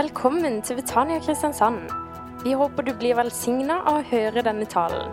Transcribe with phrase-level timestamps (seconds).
[0.00, 1.90] Velkommen til Betania Kristiansand.
[2.40, 5.10] Vi håper du blir velsigna av å høre denne talen.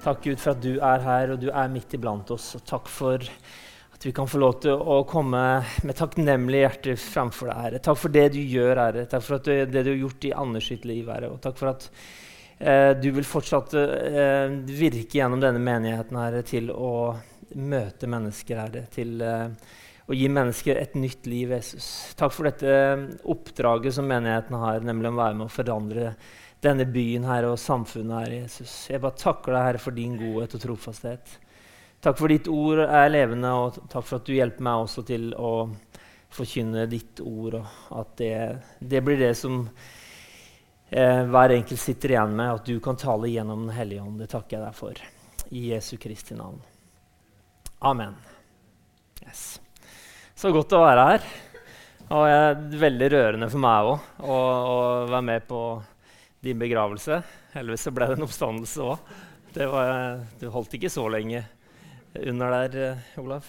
[0.00, 2.46] Takk, Gud, for at du er her, og du er midt iblant oss.
[2.56, 5.42] Og takk for at vi kan få lov til å komme
[5.82, 7.82] med takknemlig hjerte framfor deg, Herre.
[7.90, 9.04] Takk for det du gjør, Herre.
[9.12, 11.34] Takk for du, det du har gjort i Anders sitt liv, Herre.
[11.34, 16.72] Og takk for at eh, du vil fortsatt eh, virke gjennom denne menigheten, Herre, til
[16.72, 16.94] å
[17.60, 18.88] møte mennesker, Herre.
[18.94, 19.72] Til eh,
[20.10, 21.86] å gi mennesker et nytt liv, Jesus.
[22.18, 22.72] Takk for dette
[23.30, 26.12] oppdraget som menigheten har, nemlig å være med å forandre
[26.62, 28.74] denne byen her og samfunnet her, Jesus.
[28.90, 31.38] Jeg bare takker deg, Herre, for din godhet og trofasthet.
[32.02, 35.30] Takk for ditt ord er levende, og takk for at du hjelper meg også til
[35.38, 35.52] å
[36.32, 38.36] forkynne ditt ord, og at det,
[38.80, 39.62] det blir det som
[40.90, 44.18] eh, hver enkelt sitter igjen med, at du kan tale gjennom Den hellige ånd.
[44.22, 45.02] Det takker jeg deg for.
[45.52, 46.62] I Jesu Kristi navn.
[47.82, 48.16] Amen.
[49.22, 49.61] Yes.
[50.42, 51.26] Så godt å være her.
[52.10, 55.60] Og det er veldig rørende for meg òg å, å, være med på
[56.42, 57.20] din begravelse.
[57.52, 59.12] Heldigvis ble det en oppstandelse òg.
[60.40, 61.44] Du holdt ikke så lenge
[62.18, 63.46] under der, Olav.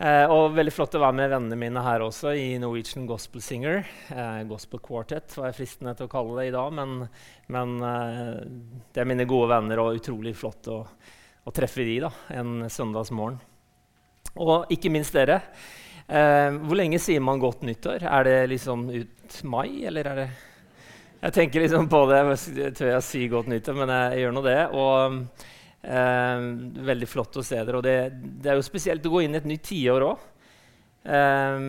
[0.00, 3.84] Eh, og veldig flott å være med vennene mine her også i Norwegian Gospel Singer.
[4.08, 7.02] Eh, gospel Quartet var jeg fristende til å kalle det i dag, men,
[7.52, 8.36] men eh,
[8.88, 10.80] det er mine gode venner, og utrolig flott å,
[11.44, 13.42] å treffe de da, en søndagsmorgen.
[14.42, 15.40] Og ikke minst dere.
[16.04, 18.04] Eh, hvor lenge sier man godt nyttår?
[18.04, 20.28] Er det liksom ut mai, eller er det
[21.24, 22.20] Jeg tenker liksom på det.
[22.58, 24.58] Jeg tør jeg si godt nyttår, men jeg gjør nå det.
[24.76, 25.18] Og
[25.80, 26.44] eh,
[26.90, 27.80] veldig flott å se dere.
[27.80, 27.96] Og det,
[28.42, 30.26] det, er jo spesielt å gå inn i et nytt tiår òg.
[31.04, 31.64] Eh,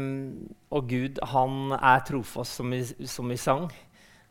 [0.76, 3.70] og Gud, han er trofast, som vi, som vi sang.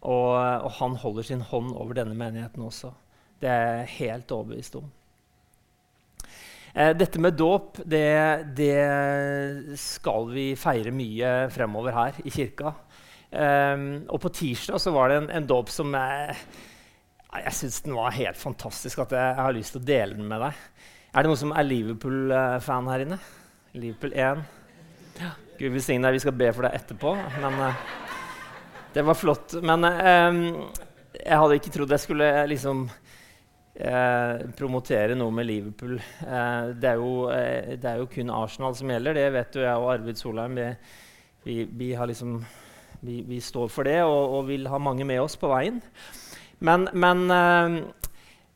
[0.04, 2.92] Og, og, han holder sin hånd over denne menigheten også.
[3.40, 4.90] Det er jeg helt overbevist om.
[6.74, 12.74] Eh, dette med dåp det, det, skal vi feire mye fremover her i kirka.
[13.34, 16.34] Um, og på tirsdag så var det en, en dåp som jeg,
[17.34, 19.04] jeg syns den var helt fantastisk.
[19.06, 20.58] At jeg, jeg, har lyst til å dele den med deg.
[21.14, 23.20] Er det noen som er Liverpool-fan her inne?
[23.78, 24.42] Liverpool 1.
[25.22, 25.30] Ja.
[25.60, 26.18] Gud velsigne deg.
[26.18, 27.14] Vi skal be for deg etterpå.
[27.38, 27.86] Men uh,
[28.98, 29.54] det var flott.
[29.62, 30.42] Men uh,
[31.20, 32.88] jeg hadde ikke trodd jeg skulle liksom
[33.74, 35.96] eh, promotere noe med Liverpool.
[35.98, 39.18] Eh, det, er jo, eh, det, er jo, kun Arsenal som gjelder.
[39.18, 40.58] Det vet jo jeg og Arvid Solheim.
[40.58, 40.68] Vi,
[41.44, 42.38] vi, vi, liksom,
[43.02, 45.82] vi står for det og, og, vil ha mange med oss på veien.
[46.64, 47.78] Men, men eh,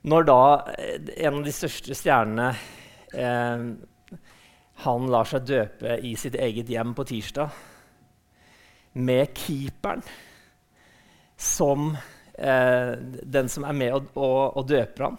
[0.08, 0.42] når da
[0.78, 2.52] eh, en av de største stjernene
[4.78, 7.54] han lar seg døpe i sitt eget hjem på tirsdag
[9.00, 10.02] med keeperen
[11.38, 11.94] som
[12.38, 15.18] eh, den som er med og, og, og døper ham.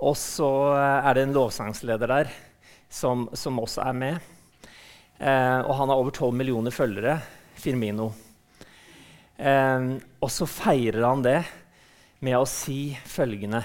[0.00, 0.48] Og så
[0.78, 2.30] er det en lovsangsleder der
[2.88, 4.30] som, som også er med.
[5.20, 7.18] Eh, og han har over 12 millioner følgere.
[7.60, 8.08] Firmino.
[9.36, 11.38] Eh, og så feirer han det
[12.24, 13.62] med å si følgende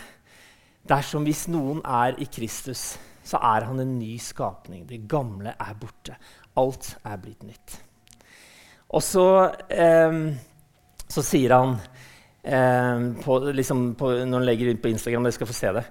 [0.85, 2.91] Dersom hvis noen er i Kristus,
[3.25, 4.83] så er han en ny skapning.
[4.85, 6.13] Det gamle er borte.
[6.61, 7.77] Alt er blitt nytt.
[8.93, 9.25] Og så,
[9.73, 10.19] eh,
[11.09, 11.73] så sier han
[12.45, 15.25] på, liksom på, når han legger ut på Instagram.
[15.25, 15.83] Dere skal få se det.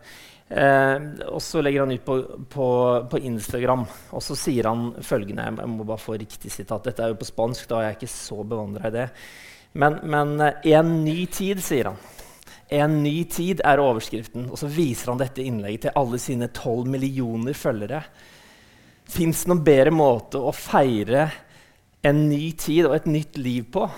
[0.48, 0.97] Eh,
[1.32, 2.19] og så legger han ut på,
[2.53, 2.66] på,
[3.10, 6.84] på, Instagram, og så sier han følgende Jeg må bare få riktig sitat.
[6.84, 9.09] Dette er jo på spansk, da er jeg ikke så bevandra i det.
[9.72, 11.98] Men, men eh, 'en ny tid', sier han.
[12.69, 14.50] En ny tid er overskriften.
[14.50, 18.03] Og så viser han dette innlegget til alle sine 12 millioner følgere.
[19.04, 21.28] Fins det noen bedre måte å feire
[22.04, 23.88] en ny tid og et nytt liv på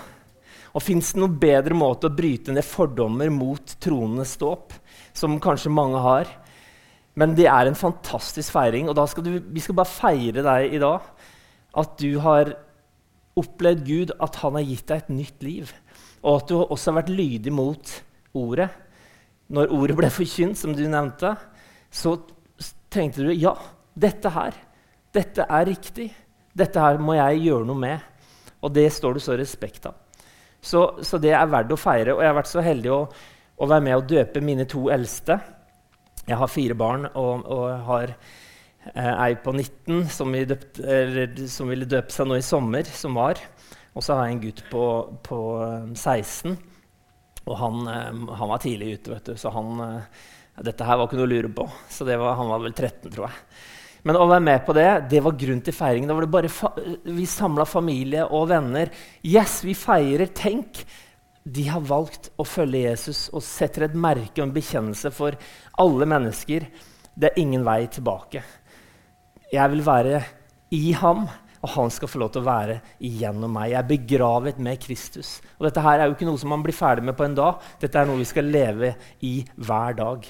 [0.77, 4.75] og fins det noen bedre måte å bryte ned fordommer mot tronenes dåp,
[5.17, 6.29] som kanskje mange har?
[7.17, 10.81] Men det er en fantastisk feiring, og skal du, vi skal bare feire deg i
[10.83, 11.07] dag.
[11.81, 12.53] At du har
[13.37, 15.73] opplevd Gud, at han har gitt deg et nytt liv.
[16.21, 17.97] Og at du også har vært lydig mot
[18.37, 18.69] ordet.
[19.49, 21.33] Når ordet ble forkynt, som du nevnte,
[21.89, 22.19] så
[22.93, 23.55] tenkte du ja,
[23.97, 24.57] dette her,
[25.15, 26.11] dette er riktig.
[26.57, 28.27] Dette her må jeg gjøre noe med.
[28.61, 29.97] Og det står det så respekt av.
[30.67, 32.15] Så, så, det er verdt å feire.
[32.15, 32.99] Og jeg har vært så heldig å,
[33.55, 35.39] å, være med å døpe mine to eldste.
[36.27, 38.11] Jeg har fire barn og, og har
[38.91, 43.15] eh, ei på 19 som, døpt, eller, som, ville døpe seg nå i sommer, som
[43.17, 43.39] var.
[43.95, 44.87] Og så har jeg en gutt på,
[45.25, 45.39] på
[45.95, 46.51] 16.
[46.51, 46.57] Eh,
[47.47, 48.11] og han, eh,
[48.41, 50.27] han, var tidlig ute, vet du, så han, eh,
[50.67, 51.69] dette her var ikke noe å lure på.
[51.89, 53.39] Så var, han var vel 13, tror jeg.
[54.07, 56.07] Men å være med på det det var grunn til feiringen.
[56.07, 58.93] Da var det bare vi samla familie og venner.
[59.25, 60.31] Yes, vi feirer.
[60.31, 60.85] Tenk!
[61.47, 65.35] De har valgt å følge Jesus og setter et merke og en bekjennelse for
[65.79, 66.65] alle mennesker.
[67.15, 68.43] Det er ingen vei tilbake.
[69.51, 70.23] Jeg vil være
[70.75, 71.23] i ham,
[71.63, 73.71] og han skal få lov til å være igjennom meg.
[73.71, 75.37] Jeg er begravet med Kristus.
[75.55, 77.63] Og dette her er jo ikke noe som man blir ferdig med på en dag.
[77.79, 78.93] Dette er noe vi skal leve
[79.23, 80.27] i hver dag.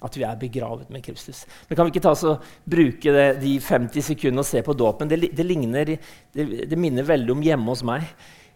[0.00, 1.42] At vi er begravet med Kristus.
[1.68, 4.76] Men kan vi ikke ta oss og bruke det, de 50 sekundene og se på
[4.76, 5.10] dåpen?
[5.10, 5.92] Det, det, ligner,
[6.32, 8.06] det, det, minner veldig om hjemme hos meg.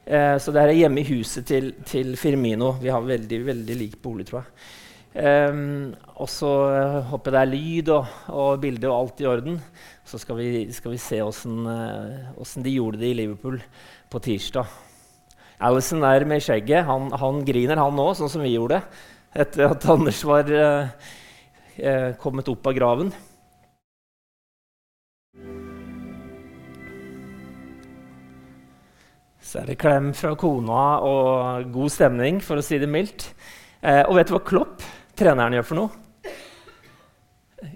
[0.05, 2.75] Eh, så det er hjemme i huset til, til Firmino.
[2.81, 4.73] Vi har veldig, veldig lik bolig, tror jeg.
[5.14, 9.29] Um, og så uh, håper jeg det er lyd og, og bilde og alt i
[9.31, 9.61] orden.
[10.08, 13.61] Så skal vi, skal vi se åssen uh, de gjorde det i Liverpool
[14.11, 14.73] på tirsdag.
[15.62, 18.81] Alison der med skjegget, han, han griner han òg, sånn som vi gjorde
[19.35, 20.50] etter at Anders var
[21.80, 23.12] uh, kommet opp av graven.
[29.44, 33.28] Så er det klem fra kona og god stemning, for å si det mildt.
[33.84, 34.80] og vet du hva Klopp
[35.14, 36.04] treneren gjør for noe.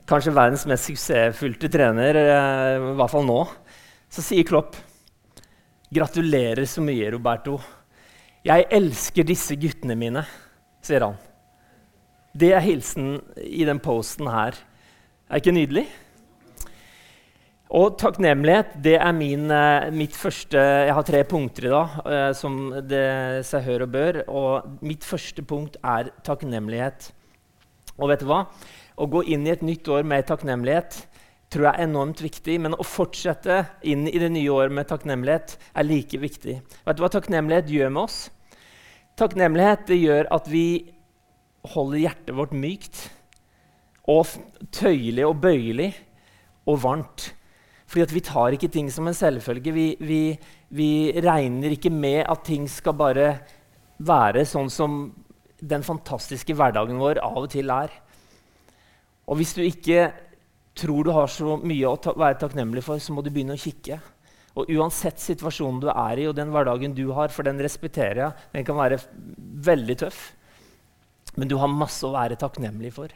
[0.09, 3.41] Kanskje verdens mest suksessfylte trener, eh, i hvert fall nå.
[4.11, 4.77] Så sier Klopp
[5.89, 7.57] Gratulerer så mye, Roberto.
[8.45, 10.25] Jeg elsker disse guttene mine,
[10.85, 11.17] sier han.
[12.39, 14.55] Det er hilsen i den posten her.
[15.27, 15.89] Er ikke nydelig?
[17.75, 22.31] Og takknemlighet det er min, uh, mitt første Jeg har tre punkter i dag, uh,
[22.37, 24.21] som det seg hør og bør.
[24.29, 27.11] Og mitt første punkt er takknemlighet.
[27.99, 28.45] Og vet du hva?
[28.99, 31.01] Å gå inn i et nytt år med takknemlighet
[31.49, 32.59] tror jeg er enormt viktig.
[32.63, 36.61] Men å fortsette inn i det nye året med takknemlighet er like viktig.
[36.87, 38.21] Vet du hva takknemlighet gjør med oss?
[39.19, 40.69] Takknemlighet det gjør at vi
[41.67, 43.09] holder hjertet vårt mykt
[44.09, 44.29] og
[44.73, 45.91] tøyelig og bøyelig
[46.69, 47.33] og varmt.
[47.89, 49.73] Fordi vi tar ikke ting som en selvfølge.
[49.73, 50.23] Vi, vi,
[50.77, 50.91] vi
[51.25, 53.31] regner ikke med at ting skal bare
[53.99, 55.01] være sånn som
[55.59, 57.91] den fantastiske hverdagen vår av og til er.
[59.29, 60.11] Og hvis du ikke
[60.79, 63.61] tror du har så mye å ta være takknemlig for, så må du begynne å
[63.61, 63.99] kikke.
[64.59, 68.47] Og uansett situasjonen du er i, og den hverdagen du har, for den respekterer jeg,
[68.55, 69.01] den kan være
[69.69, 70.21] veldig tøff,
[71.39, 73.15] men du har masse å være takknemlig for.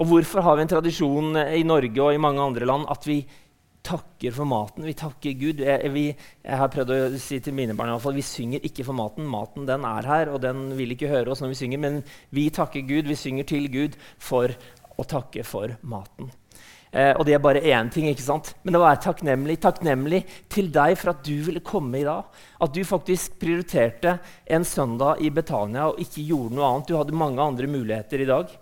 [0.00, 3.20] Og hvorfor har vi en tradisjon i Norge og i mange andre land at vi
[3.84, 4.86] takker for maten.
[4.88, 5.60] Vi takker Gud.
[5.60, 8.64] Jeg, vi, jeg, har prøvd å si til mine barn i hvert fall, vi synger
[8.64, 9.28] ikke for maten.
[9.28, 11.82] Maten den er her, og den vil ikke høre oss når vi synger.
[11.84, 12.00] Men
[12.34, 14.56] vi takker Gud, vi synger til Gud for
[14.96, 16.32] å takke for maten.
[16.94, 18.06] Eh, og det er bare én ting.
[18.06, 18.52] ikke sant?
[18.62, 22.28] Men å være takknemlig, takknemlig til deg for at du ville komme i dag.
[22.62, 26.88] At du faktisk prioriterte en søndag i Betania og ikke gjorde noe annet.
[26.88, 28.54] Du hadde mange andre muligheter i dag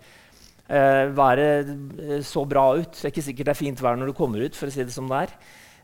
[0.67, 1.69] eh, været
[1.99, 2.91] eh, så bra ut.
[2.91, 4.55] Det er ikke sikkert det er fint vær når du kommer ut.
[4.57, 5.35] for å si det som det er.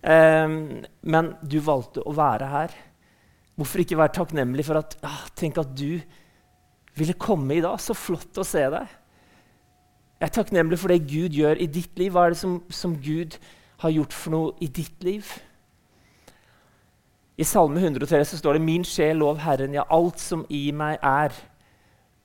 [0.01, 0.55] Eh,
[1.01, 2.73] men du valgte å være her.
[3.59, 5.99] Hvorfor ikke være takknemlig for at ah, Tenk at du
[6.97, 7.77] ville komme i dag.
[7.77, 8.97] Så flott å se deg.
[10.19, 12.11] Jeg er takknemlig for det Gud gjør i ditt liv.
[12.11, 13.37] Hva er det som, som Gud
[13.79, 15.29] har gjort for noe i ditt liv?
[17.39, 20.99] I Salme 103 så står det 'Min sjel, lov Herren, ja, alt som i meg
[20.99, 21.39] er'.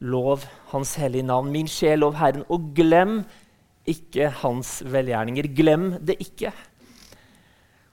[0.00, 0.43] Lov
[0.73, 1.52] Hans hellige navn.
[1.52, 2.43] Min sjel, lov Herren.
[2.49, 3.23] Og glem
[3.87, 5.55] ikke Hans velgjerninger.
[5.55, 6.52] Glem det ikke.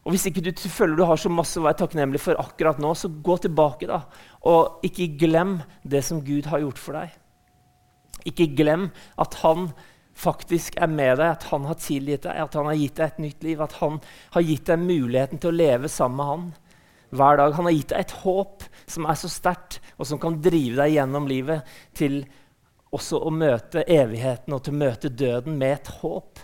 [0.03, 2.93] Og Hvis ikke du føler du har så masse å være takknemlig for akkurat nå,
[2.93, 4.01] så gå tilbake da,
[4.41, 7.09] og ikke glem det som Gud har gjort for deg.
[8.25, 8.89] Ikke glem
[9.19, 9.69] at han
[10.21, 13.23] faktisk er med deg, at han har tilgitt deg, at han har gitt deg et
[13.25, 13.97] nytt liv, at han
[14.35, 16.45] har gitt deg muligheten til å leve sammen med han
[17.11, 17.55] hver dag.
[17.57, 20.95] Han har gitt deg et håp som er så sterkt, og som kan drive deg
[20.95, 22.21] gjennom livet til
[22.91, 26.41] også å møte evigheten og til å møte døden med et håp.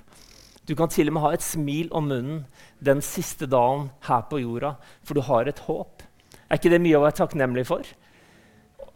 [0.67, 2.43] Du kan til og med ha et smil om munnen
[2.83, 6.03] den siste dagen her på jorda, for du har et håp.
[6.47, 7.87] Er ikke det mye å være takknemlig for?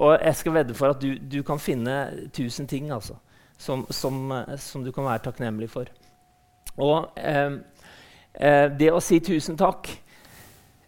[0.01, 3.19] Og jeg skal vedde for at du, du kan finne tusen ting altså,
[3.61, 5.89] som, som, som, du kan være takknemlig for.
[6.81, 7.59] Og eh,
[8.33, 9.91] eh, det å si tusen takk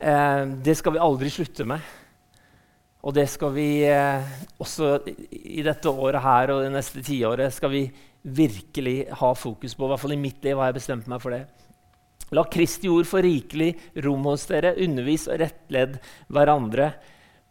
[0.03, 1.80] Eh, det skal vi aldri slutte med.
[3.03, 7.72] Og det skal vi eh, også i dette året her og det neste tiåret skal
[7.72, 7.84] vi
[8.24, 9.86] virkelig ha fokus på.
[9.86, 11.46] I hvert fall i mitt liv har jeg bestemt meg for det.
[12.36, 13.72] La Kristi ord få rikelig
[14.03, 14.75] rom hos dere.
[14.84, 16.00] Undervis og rettledd
[16.32, 16.92] hverandre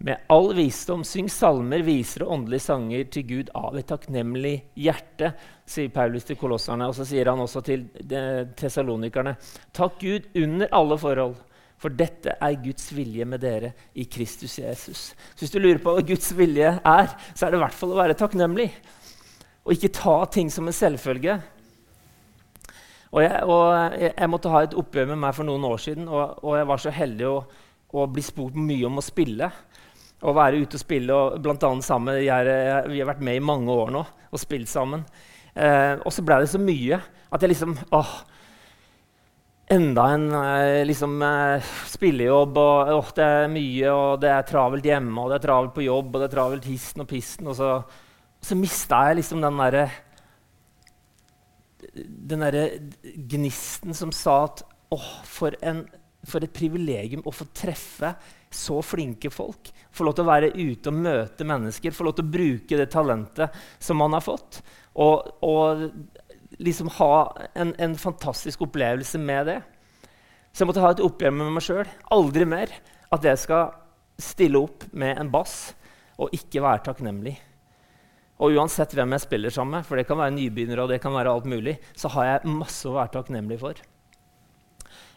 [0.02, 1.04] med all visdom.
[1.06, 5.32] Syng salmer, viser og åndelige sanger til Gud av et takknemlig hjerte,
[5.68, 6.90] sier Paulus til kolosserne.
[6.90, 9.36] Og så sier han også til eh, tesalonikerne.
[9.74, 11.40] Takk Gud under alle forhold
[11.82, 15.00] for dette er Guds vilje med dere i Kristus Jesus.
[15.34, 17.94] Så hvis du lurer på hva Guds vilje er, så er det i hvert fall
[17.94, 18.68] å være takknemlig.
[19.66, 21.40] Og ikke ta ting som en selvfølge.
[23.12, 26.38] Og jeg, og jeg måtte ha et oppgjør med meg for noen år siden, og,
[26.46, 27.34] og jeg var så heldig å,
[27.92, 29.50] å, bli spurt mye om å spille.
[30.22, 32.20] Å være ute og spille, og blant annet sammen.
[32.22, 34.02] Jeg, jeg, vi har vært med i mange år nå
[34.32, 35.02] og spilt sammen.
[35.52, 37.00] Eh, og så ble det så mye
[37.32, 38.12] at jeg liksom åh,
[39.72, 44.88] enda en eh, liksom, eh, spillejobb, og åh, det er mye, og det er travelt
[44.88, 47.50] hjemme, og det er travelt på jobb, og det er travelt histen og pisten.
[47.52, 47.74] Og så,
[48.42, 49.86] så mista jeg liksom den derre
[51.92, 52.68] den derre
[53.28, 54.62] gnisten som sa at
[54.94, 55.82] åh, for, en,
[56.28, 58.14] for et privilegium å få treffe
[58.52, 59.72] så flinke folk.
[59.92, 62.88] Få lov til å være ute og møte mennesker, få lov til å bruke det
[62.94, 64.62] talentet som man har fått.
[65.00, 65.84] Og, og
[66.62, 67.12] liksom ha
[67.54, 69.60] en, en, fantastisk opplevelse med det.
[70.52, 71.86] Så jeg måtte ha et oppgjør med meg sjøl.
[72.12, 72.72] Aldri mer
[73.12, 73.72] at jeg skal
[74.20, 75.72] stille opp med en bass
[76.20, 77.34] og ikke være takknemlig.
[78.42, 81.14] Og uansett hvem jeg spiller sammen med, for det kan være nybegynnere, og det kan
[81.14, 83.78] være alt mulig, så har jeg masse å være takknemlig for.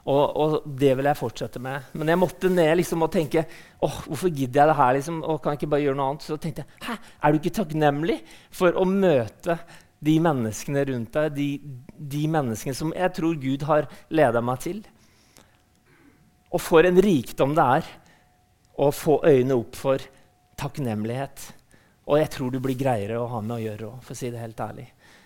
[0.05, 1.87] Og, og, det vil jeg fortsette med.
[1.97, 3.41] Men jeg måtte ned liksom, og tenke
[3.81, 4.91] åh, hvorfor gidder jeg det her?
[4.99, 6.25] Liksom, og kan jeg ikke bare gjøre noe annet?
[6.27, 8.19] Så tenkte jeg hæ, er du ikke takknemlig
[8.53, 9.57] for å møte
[10.05, 11.47] de menneskene rundt deg, de,
[12.13, 14.83] de menneskene som jeg tror Gud har leda meg til?
[16.53, 17.89] Og for en rikdom det er
[18.85, 20.03] å få øynene opp for
[20.59, 21.47] takknemlighet.
[22.05, 24.29] Og jeg tror du blir greiere å ha med å gjøre òg, for å si
[24.29, 24.85] det helt ærlig.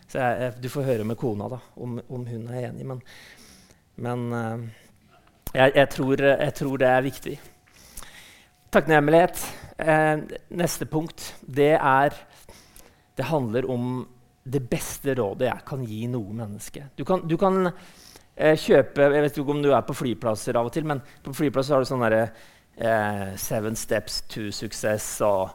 [0.10, 2.88] Så jeg, jeg, Du får høre med kona da, om, om hun er enig.
[2.88, 3.04] Men,
[4.00, 4.68] men uh,
[5.54, 7.40] jeg, jeg, tror, jeg, tror, det er viktig.
[8.70, 9.42] Takknemlighet.
[9.80, 10.20] Eh,
[10.60, 12.14] neste punkt, det er
[13.18, 14.08] Det handler om
[14.44, 16.86] det beste rådet jeg kan gi noe menneske.
[16.96, 20.70] Du kan, du kan eh, kjøpe Jeg vet ikke om du er på flyplasser av
[20.70, 22.24] og til, men på flyplasser har du sånn derre
[22.78, 25.50] eh, Seven steps to success og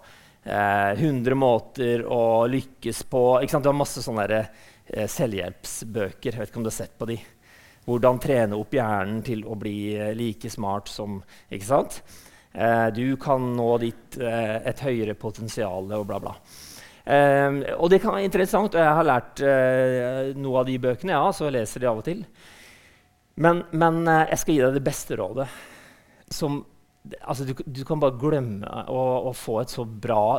[0.45, 3.25] eh, 100 måter å lykkes på.
[3.47, 4.51] Du har masse sånne der,
[4.91, 6.33] eh, selvhjelpsbøker.
[6.33, 7.19] Jeg vet ikke om du har sett på de.
[7.85, 11.19] Hvordan trene opp hjernen til å bli eh, like smart som
[11.53, 12.01] ikke sant?
[12.55, 16.35] Eh, du kan nå ditt, eh, et høyere potensial og bla, bla.
[17.05, 19.43] Eh, og det kan være interessant, og jeg har lært
[20.39, 22.23] noe av de bøkene, ja, så jeg leser de av og til.
[23.35, 25.49] Men, men jeg skal gi deg det beste rådet
[26.31, 26.61] som
[27.27, 30.39] altså, du, du, kan bare glemme å, å, få et så bra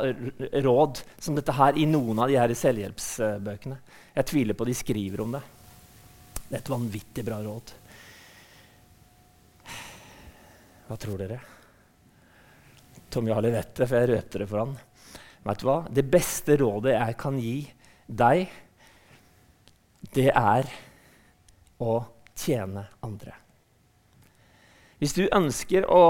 [0.64, 3.78] råd som dette her i noen av de her selvhjelpsbøkene.
[4.16, 5.44] Jeg tviler på de skriver om det.
[6.56, 7.74] Et vanvittig bra råd.
[10.86, 11.40] Hva tror dere?
[13.12, 14.76] Tom Jarle vet det, for jeg røper det for han.
[15.46, 15.80] Vet du hva?
[15.92, 17.58] Det beste rådet jeg kan gi
[18.06, 18.46] deg,
[20.16, 20.70] det er
[21.82, 21.98] å
[22.38, 23.34] tjene andre.
[25.02, 26.04] Hvis du ønsker å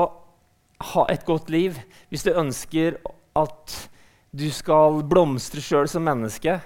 [0.93, 1.77] ha et godt liv,
[2.11, 2.99] hvis du ønsker
[3.35, 3.75] at
[4.35, 6.59] du skal blomstre sjøl som menneske,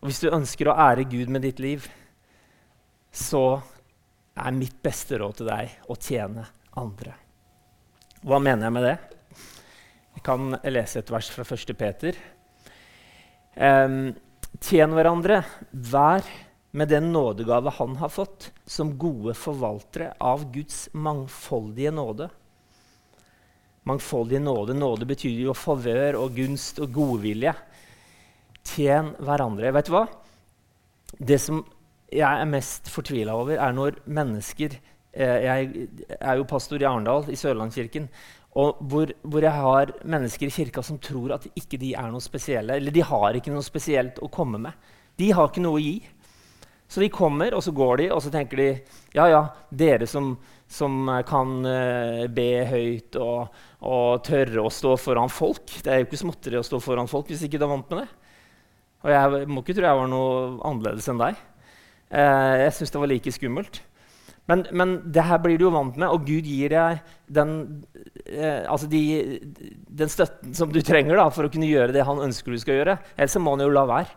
[0.00, 1.84] og hvis du ønsker å ære Gud med ditt liv,
[3.12, 3.60] så
[4.32, 6.46] er mitt beste råd til deg å tjene
[6.80, 7.14] andre.
[8.22, 8.96] Hva mener jeg med det?
[10.16, 11.74] Jeg kan lese et vers fra 1.
[11.76, 12.16] Peter.
[13.56, 14.14] Um,
[14.62, 15.42] tjen hverandre
[15.72, 16.24] hver
[16.72, 22.30] med den nådegave han har fått, som gode forvaltere av Guds mangfoldige nåde.
[23.84, 24.76] Mangfoldige nåde.
[24.78, 27.52] Nåde betyr jo favør og gunst og godvilje.
[28.64, 29.74] Tjen hverandre.
[29.74, 30.06] Vet du hva?
[31.18, 31.60] Det som
[32.12, 35.88] jeg er mest fortvila over, er når mennesker eh, Jeg
[36.18, 38.08] er jo pastor i Arendal, i Sørlandskirken.
[38.60, 42.20] Og hvor, hvor, jeg har mennesker i kirka som tror at ikke de er noe
[42.20, 42.76] spesielle.
[42.76, 44.90] Eller de har ikke noe spesielt å komme med.
[45.16, 45.96] De har ikke noe å gi.
[46.92, 48.66] Så de kommer, og så går de, og så tenker de
[49.16, 49.38] ja, ja,
[49.72, 50.34] dere som,
[50.68, 56.04] som kan uh, be høyt og, og, tørre å stå foran folk Det er jo
[56.10, 58.10] ikke småtteri å stå foran folk hvis ikke du er vant med det.
[59.02, 60.34] Og jeg må ikke tro jeg var noe
[60.68, 61.40] annerledes enn deg.
[62.12, 63.80] Uh, jeg syns det var like skummelt.
[64.50, 67.52] Men, men, det her blir du jo vant med, og Gud gir deg den,
[68.26, 69.38] eh, altså de,
[69.86, 72.80] den støtten som du trenger da, for å kunne gjøre det han ønsker du skal
[72.80, 72.96] gjøre.
[73.14, 74.16] Ellers må han jo la være.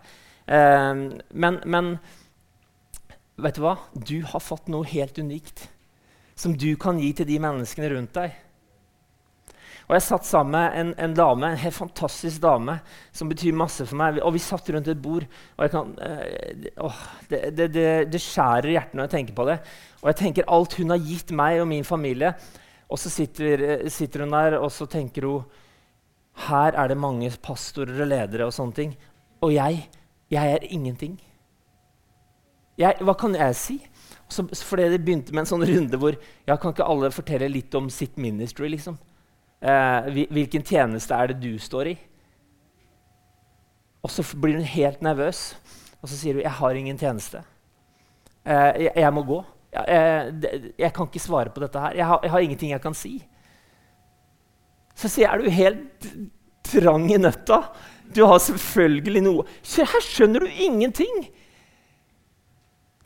[1.30, 1.92] men, men
[3.36, 3.76] Vet du hva?
[3.92, 5.66] Du har fått noe helt unikt
[6.40, 8.36] som du kan gi til de menneskene rundt deg.
[9.86, 12.80] Og Jeg satt sammen med en, en, dame, en helt fantastisk dame
[13.14, 14.18] som betyr masse for meg.
[14.26, 15.28] Og Vi satt rundt et bord,
[15.58, 19.60] og kan, øh, åh, det, det, det, det, skjærer hjertet når jeg tenker på det.
[20.02, 22.34] Og jeg tenker alt hun har gitt meg og min familie.
[22.90, 25.46] Og så sitter, sitter hun der og så tenker hun
[26.50, 28.96] her er det mange pastorer og ledere og sånne ting.
[29.46, 29.86] Og jeg,
[30.34, 31.16] jeg er ingenting.
[32.78, 33.78] Jeg, hva kan jeg si?
[34.28, 37.76] Så, fordi det begynte med en sånn runde hvor ja, kan ikke alle fortelle litt
[37.78, 38.68] om sitt ministry.
[38.74, 38.98] liksom?
[39.62, 41.96] Eh, hvilken tjeneste er det du står i?
[44.06, 45.56] Og så blir hun helt nervøs,
[46.02, 47.44] og så sier hun 'Jeg har ingen tjeneste'.
[48.46, 49.44] Eh, jeg, må gå.
[49.74, 51.96] Jeg, jeg, kan ikke svare på dette her.
[51.96, 53.26] Jeg har, jeg har, ingenting jeg kan si.
[54.96, 56.08] Så sier jeg 'Er du helt
[56.64, 57.74] trang i nøtta?'
[58.16, 61.30] Du har selvfølgelig noe Her skjønner du ingenting!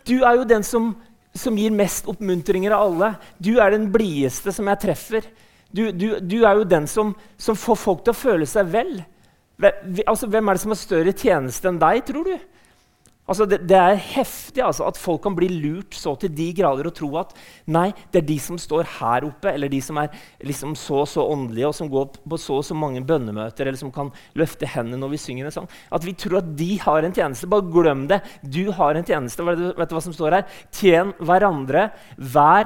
[0.06, 0.98] Du er jo den som
[1.40, 3.14] som gir mest oppmuntringer av alle.
[3.38, 5.28] Du er den blideste som jeg treffer.
[5.72, 8.96] Du, du, du er jo den som, som, får folk til å føle seg vel.
[10.08, 12.38] Altså, hvem er det som har større tjeneste enn deg, tror du?
[13.30, 16.88] Altså, det, det, er heftig altså, at folk kan bli lurt så til de grader
[16.90, 17.36] og tro at
[17.70, 20.10] nei, det er de som står her oppe, eller de som er
[20.42, 23.78] liksom så og så åndelige, og som går på så og så mange bønnemøter, eller
[23.78, 24.10] som kan
[24.40, 25.70] løfte hendene når vi synger en sang.
[25.94, 27.50] At vi tror at de har en tjeneste.
[27.52, 28.24] Bare glem det.
[28.42, 29.46] Du har en tjeneste.
[29.46, 30.62] Vet du, vet du hva som står her?
[30.74, 32.66] Tjen hverandre, hver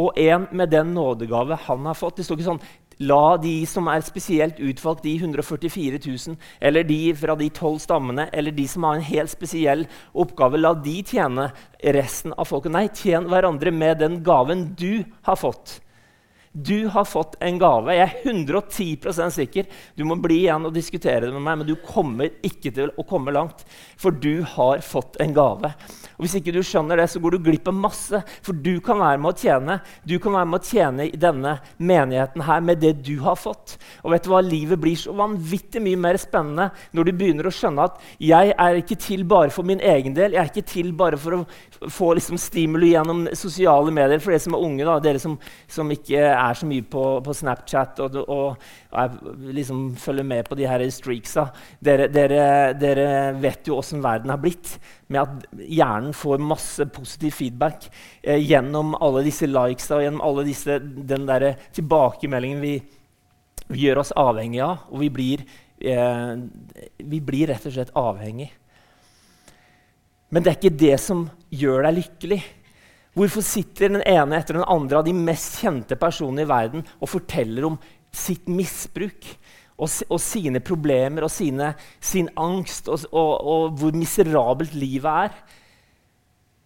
[0.00, 2.18] og en med den nådegave han har fått.
[2.18, 2.66] Det står ikke sånn
[3.02, 8.28] La de som er spesielt utvalgt, de 144 000, eller de fra de tolv stammene,
[8.30, 9.82] eller de som har en helt spesiell
[10.14, 11.48] oppgave, la de tjene
[11.96, 12.70] resten av folket.
[12.74, 15.80] Nei, tjen hverandre med den gaven du har fått.
[16.54, 17.96] Du har fått en gave.
[17.96, 19.66] Jeg er 110% sikker.
[19.98, 23.06] Du må bli igjen og diskutere det med meg, men du kommer ikke til å
[23.10, 23.64] komme langt.
[23.98, 25.72] For du har fått en gave.
[26.16, 28.20] Og Hvis ikke du skjønner det, så går du glipp av masse.
[28.44, 31.56] For du kan være med å tjene Du kan være med å tjene i denne
[31.78, 33.76] menigheten her med det du har fått.
[34.02, 34.42] Og vet du hva?
[34.44, 38.78] Livet blir så vanvittig mye mer spennende når du begynner å skjønne at jeg er
[38.78, 40.36] ikke til bare for min egen del.
[40.36, 44.44] Jeg er ikke til bare for å få liksom, stimuli gjennom sosiale medier for dere
[44.44, 44.86] som er unge.
[44.86, 45.36] Da, dere som,
[45.70, 49.18] som ikke er så mye på, på Snapchat og, og, og
[49.54, 51.48] liksom følger med på de her streaksa.
[51.84, 52.44] Dere, dere,
[52.78, 53.08] dere
[53.40, 54.76] vet jo åssen verden har blitt,
[55.14, 57.86] med at hjernen får masse positiv feedback
[58.22, 62.74] eh, gjennom alle disse likesa og gjennom alle disse, den der tilbakemeldingen vi,
[63.70, 64.84] vi gjør oss avhengig av.
[64.90, 65.46] Og vi blir,
[65.78, 66.34] eh,
[66.98, 68.50] vi blir rett og slett avhengig.
[70.34, 72.40] Men det er ikke det som gjør deg lykkelig.
[73.14, 77.12] Hvorfor sitter den ene etter den andre av de mest kjente personene i verden og
[77.12, 77.76] forteller om
[78.14, 79.28] sitt misbruk
[79.74, 85.36] og, og sine problemer og sine, sin angst og, og, og, hvor miserabelt livet er?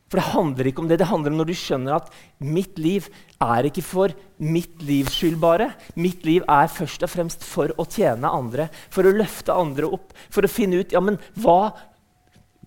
[0.08, 0.98] For det handler ikke om det.
[1.00, 3.08] Det handler om når du skjønner at mitt liv
[3.44, 5.70] er ikke for mitt livs skyld bare.
[6.00, 10.16] Mitt liv er først og fremst for å tjene andre, for å løfte andre opp,
[10.32, 11.74] for å finne ut ja, men hva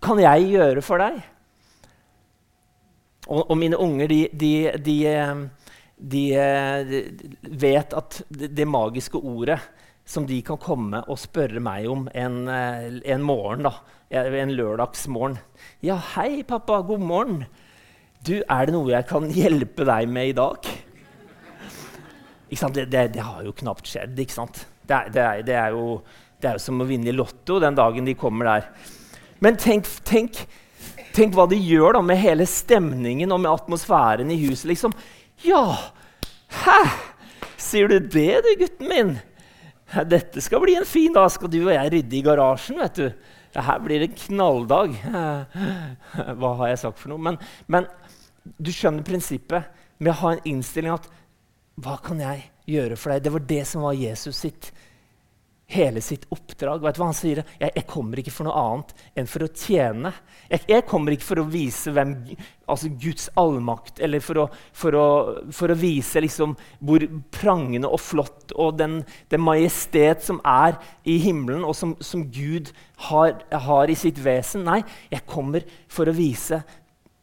[0.01, 1.17] kan jeg gjøre for deg.
[3.31, 4.53] Og, og mine unger, de, de,
[4.85, 4.97] de,
[6.13, 6.23] de,
[7.61, 9.59] vet at det magiske ordet
[10.11, 13.77] som de kan komme og spørre meg om en, en morgen, da,
[14.11, 15.39] en lørdagsmorgen
[15.85, 16.81] Ja, hei, pappa.
[16.85, 17.45] God morgen.
[18.21, 20.67] Du, er det noe jeg kan hjelpe deg med i dag?
[22.51, 24.19] Det, det, det, har jo knapt skjedd.
[24.19, 24.65] ikke sant?
[24.83, 26.01] Det, er, det er jo,
[26.43, 28.67] er jo som å vinne i Lotto den dagen de kommer der.
[29.41, 30.43] Men tenk, tenk
[31.11, 34.69] Tenk hva de gjør da med hele stemningen og med atmosfæren i huset.
[34.71, 34.93] liksom.
[35.43, 35.91] Ja,
[36.63, 36.77] hæ?
[37.59, 39.11] Sier du det, du, gutten min?
[40.07, 41.29] Dette skal bli en fin dag.
[41.33, 42.79] Skal du og jeg rydde i garasjen?
[42.79, 43.07] vet du.
[43.51, 44.93] Her blir det en knalldag.
[46.39, 47.19] Hva har jeg sagt for noe?
[47.21, 47.89] Men, men
[48.57, 49.67] du skjønner prinsippet
[50.01, 51.09] med å ha en innstilling at
[51.81, 53.25] Hva kan jeg gjøre for deg?
[53.25, 54.71] Det var det som var Jesus sitt
[55.71, 56.81] hele sitt oppdrag.
[56.83, 57.43] Vet du hva Han sier?
[57.59, 60.11] Jeg, jeg, kommer ikke for noe annet enn for å tjene.
[60.49, 62.13] Jeg, jeg kommer ikke for å vise hvem,
[62.71, 65.07] altså Guds allmakt, eller for å, for å,
[65.55, 68.99] for å vise liksom hvor prangende og flott og den,
[69.31, 72.73] den, majestet som er i himmelen, og som, som Gud
[73.07, 74.67] har, har i sitt vesen.
[74.67, 74.81] Nei,
[75.11, 76.61] jeg kommer for å vise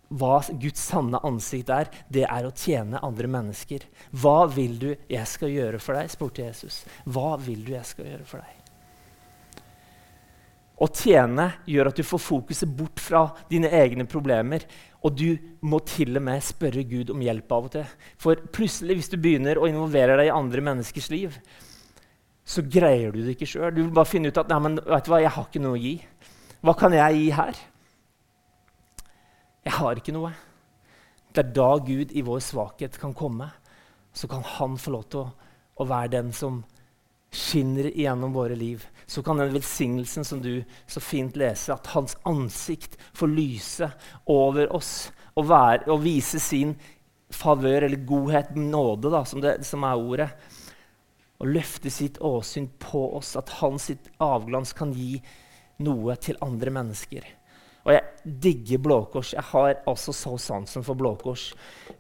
[0.08, 3.84] hva Guds sanne ansikt er, det er å tjene andre mennesker.
[4.16, 6.08] Hva vil du jeg skal gjøre for deg?
[6.12, 6.80] spurte Jesus.
[7.04, 8.54] Hva vil du jeg skal gjøre for deg?
[10.78, 14.64] Å tjene gjør at du får fokuset bort fra dine egne problemer.
[15.04, 17.96] Og du må til og med spørre Gud om hjelp av og til.
[18.18, 21.36] For plutselig, hvis du begynner å involvere deg i andre menneskers liv,
[22.48, 23.74] så greier du det ikke sjøl.
[23.74, 25.76] Du vil bare finne ut at nei, men, vet du hva, jeg har ikke noe
[25.76, 25.98] å gi.
[26.64, 27.60] Hva kan jeg gi her?
[29.68, 30.32] Jeg har ikke noe.
[31.28, 33.50] Det er da Gud i vår svakhet kan komme.
[34.16, 36.62] Så kan han få lov til å, å være den som
[37.28, 38.86] skinner igjennom våre liv.
[39.04, 43.90] Så kan den velsignelsen som du så fint leser, at hans ansikt får lyse
[44.24, 46.72] over oss og, være, og vise sin
[47.28, 50.30] favør eller godhet, nåde, da, som, det, som er ordet.
[51.44, 55.18] Og løfte sitt åsyn på oss, at hans avglans kan gi
[55.84, 57.34] noe til andre mennesker.
[57.88, 59.32] Og jeg digger Blå Kors.
[59.32, 61.48] Jeg har altså så sansen for Blå Kors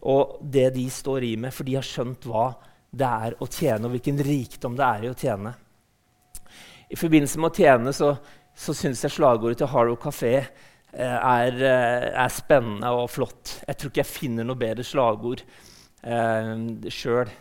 [0.06, 2.50] og det de står i med, for de har skjønt hva
[2.88, 5.54] det er å tjene, og hvilken rikdom det er i å tjene.
[6.88, 8.12] I forbindelse med å tjene så,
[8.56, 10.46] så syns jeg slagordet til Harrow Café eh,
[11.18, 13.58] er, eh, er, spennende og flott.
[13.66, 16.54] Jeg tror ikke jeg finner noe bedre slagord eh,
[16.88, 17.34] sjøl.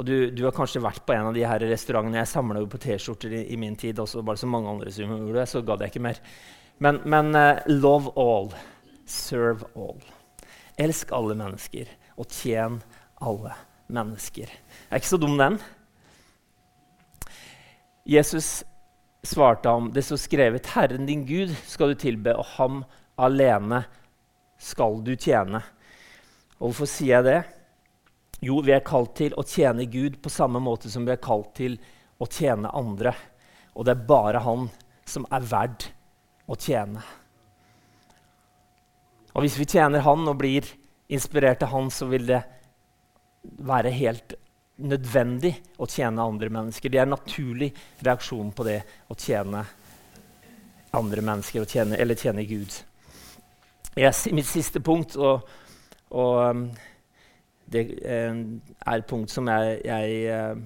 [0.00, 2.20] Og du, du, har kanskje vært på en av de her restaurantene.
[2.20, 3.98] Jeg samla på T-skjorter i, i, min tid.
[4.00, 6.20] også, bare så mange andre som gjorde det, så gadd jeg ikke mer.
[6.80, 8.54] Men, men uh, love all,
[9.04, 10.00] serve all.
[10.80, 12.78] Elsk alle mennesker og tjen
[13.20, 13.52] alle
[13.92, 14.48] mennesker.
[14.48, 15.58] Jeg er ikke så dum, den.
[18.08, 18.62] Jesus
[19.20, 22.80] svarte ham, det står skrevet, Herren din Gud skal du tilbe, og ham
[23.20, 23.82] alene
[24.56, 25.60] skal du tjene.
[26.56, 27.38] Og hvorfor sier jeg det?
[28.40, 31.52] Jo, vi er kalt til å tjene Gud på samme måte som vi er kalt
[31.60, 31.76] til
[32.16, 33.12] å tjene andre.
[33.76, 34.70] Og det er bare han
[35.04, 35.90] som er verd
[36.50, 37.02] å tjene.
[39.30, 40.66] Og hvis vi tjener han og blir
[41.10, 42.42] inspirert av han, så vil det
[43.62, 44.34] være helt
[44.80, 46.90] nødvendig å tjene andre mennesker.
[46.90, 47.70] Det er en naturlig
[48.02, 48.80] reaksjon på det
[49.12, 49.64] å tjene
[50.96, 52.74] andre mennesker tjene, eller tjene Gud.
[53.98, 55.46] Yes, mitt siste punkt, og,
[56.10, 56.64] og um,
[57.70, 60.62] det eh, er et punkt som jeg, jeg eh,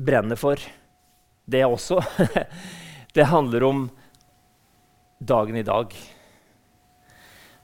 [0.00, 0.60] brenner for,
[1.50, 2.00] det også.
[3.16, 3.82] det handler om
[5.20, 5.94] dagen i dag.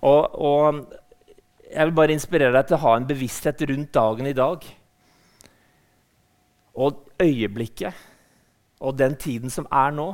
[0.06, 0.82] Og, og,
[1.66, 4.62] jeg vil bare inspirere deg til å ha en bevissthet rundt dagen i dag.
[6.76, 8.04] Og øyeblikket
[8.86, 10.06] og den tiden som er nå.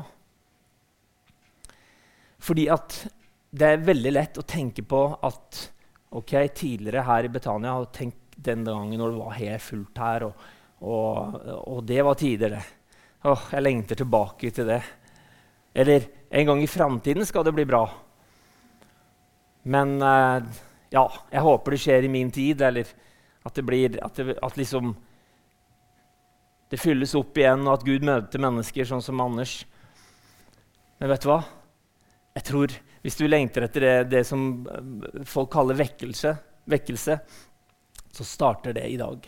[2.43, 2.97] Fordi at
[3.53, 5.61] det er veldig lett å tenke på at
[6.13, 10.25] ok, tidligere her i Betania har tenkt den gangen når det var helt fullt her,
[10.25, 10.47] og,
[10.81, 11.37] og,
[11.69, 12.63] og det var tider, det.
[13.29, 14.81] Åh, jeg lengter tilbake til det.
[15.75, 17.87] Eller en gang i framtiden skal det bli bra.
[19.63, 20.43] Men eh,
[20.93, 22.89] ja, jeg håper det skjer i min tid, eller
[23.43, 24.93] at det blir at, det, at liksom
[26.73, 29.63] det fylles opp igjen, og at Gud møter mennesker sånn som Anders.
[31.01, 31.43] Men vet du hva?
[32.33, 36.37] Jeg tror Hvis du lengter etter det, det som eh, folk kaller vekkelse,
[36.71, 37.17] vekkelse,
[38.15, 39.25] så starter det i dag.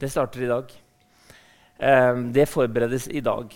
[0.00, 0.72] Det starter i dag.
[1.76, 3.52] Eh, det forberedes i dag.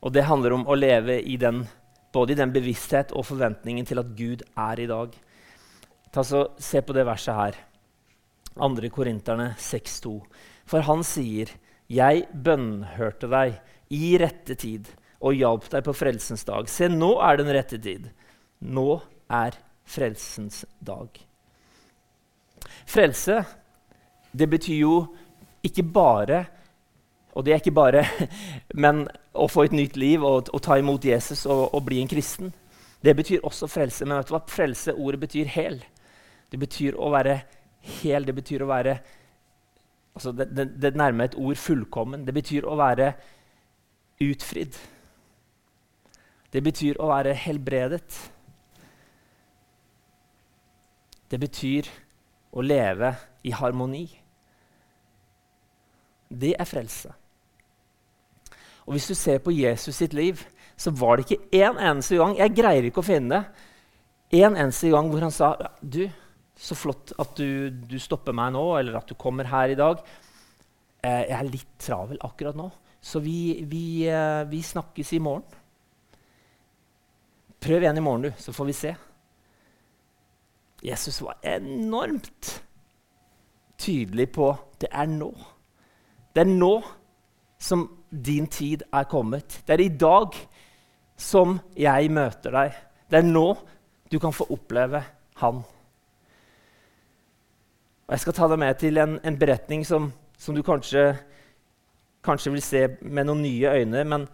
[0.00, 1.64] Og det handler om å leve i den,
[2.12, 5.12] både i den bevissthet og forventningen til at Gud er i dag.
[6.10, 7.58] Ta så, se på det verset her.
[8.56, 8.88] 2.
[8.92, 10.16] Korinterne 6,2.
[10.66, 11.50] For han sier,
[11.90, 13.60] 'Jeg bønnhørte deg
[13.90, 16.68] i rette tid' og hjalp deg på frelsens dag.
[16.68, 18.08] Se, nå er den rette tid.
[18.60, 21.08] Nå er frelsens dag.
[22.86, 23.44] Frelse,
[24.32, 24.94] det betyr jo
[25.66, 26.46] ikke bare
[27.34, 28.04] Og det er ikke bare
[28.84, 32.10] men å få et nytt liv og, og ta imot Jesus og, og, bli en
[32.10, 32.52] kristen.
[33.04, 34.04] Det betyr også frelse.
[34.04, 34.42] Men vet du hva?
[34.50, 35.80] frelse, ordet betyr hel.
[36.50, 37.40] Det betyr å være
[38.00, 38.26] hel.
[38.26, 38.98] Det betyr å være
[40.14, 42.26] altså det, det, det nærmer et ord fullkommen.
[42.26, 43.12] Det betyr å være
[44.20, 44.76] utfridd.
[46.50, 48.18] Det betyr å være helbredet.
[51.30, 51.88] Det betyr
[52.50, 53.14] å leve
[53.46, 54.08] i harmoni.
[56.30, 57.14] Det er frelse.
[58.90, 60.40] Og Hvis du ser på Jesus sitt liv,
[60.74, 64.40] så var det ikke én eneste gang Jeg greier ikke å finne det.
[64.42, 66.08] En eneste gang hvor han sa du,
[66.58, 70.02] så flott at du, du, stopper meg nå, eller at du kommer her i dag.
[71.06, 72.66] Eh, jeg er litt travel akkurat nå,
[72.98, 75.46] så vi, vi, eh, vi snakkes i morgen.
[77.62, 78.92] Prøv igjen i morgen, du, så får vi se.
[80.90, 82.56] Jesus var enormt
[83.78, 84.50] tydelig på
[84.82, 85.30] det er nå.
[86.34, 86.74] Det er nå
[87.62, 89.60] som din tid er kommet.
[89.66, 90.34] Det er i dag
[91.20, 92.78] som jeg møter deg.
[93.10, 93.46] Det er nå
[94.10, 95.02] du kan få oppleve
[95.40, 95.62] Han.
[98.06, 101.14] Og jeg skal ta deg med til en, en beretning som, som du kanskje,
[102.26, 104.04] kanskje, vil se med noen nye øyne.
[104.04, 104.26] men